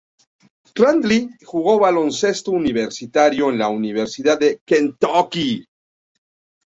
[0.75, 5.67] Randle jugó baloncesto universitario para la Universidad de Kentucky.